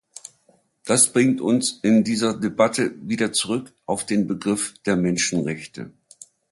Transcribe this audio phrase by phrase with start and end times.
[0.83, 5.93] Das bringt uns in dieser Debatte wieder zurück auf den Begriff der Menschenrechte.